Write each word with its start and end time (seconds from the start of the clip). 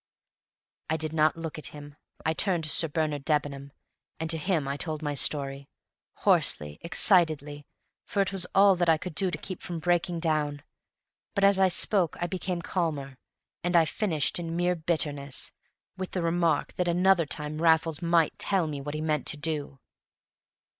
I 0.89 0.97
did 0.97 1.13
not 1.13 1.37
look 1.37 1.59
at 1.59 1.67
him; 1.77 1.95
I 2.25 2.33
turned 2.33 2.63
to 2.63 2.71
Sir 2.71 2.87
Bernard 2.87 3.23
Debenham, 3.23 3.71
and 4.19 4.31
to 4.31 4.37
him 4.39 4.67
I 4.67 4.75
told 4.75 5.03
my 5.03 5.13
story, 5.13 5.69
hoarsely, 6.25 6.79
excitedly, 6.81 7.67
for 8.07 8.23
it 8.23 8.31
was 8.31 8.47
all 8.55 8.75
that 8.77 8.89
I 8.89 8.97
could 8.97 9.13
do 9.13 9.29
to 9.29 9.37
keep 9.37 9.61
from 9.61 9.77
breaking 9.77 10.19
down. 10.19 10.63
But 11.35 11.43
as 11.43 11.59
I 11.59 11.67
spoke 11.67 12.17
I 12.19 12.25
became 12.25 12.63
calmer, 12.63 13.19
and 13.63 13.75
I 13.75 13.85
finished 13.85 14.39
in 14.39 14.55
mere 14.55 14.73
bitterness, 14.75 15.51
with 15.97 16.13
the 16.13 16.23
remark 16.23 16.73
that 16.77 16.87
another 16.87 17.27
time 17.27 17.61
Raffles 17.61 18.01
might 18.01 18.39
tell 18.39 18.65
me 18.65 18.81
what 18.81 18.95
he 18.95 19.01
meant 19.01 19.27
to 19.27 19.37
do. 19.37 19.77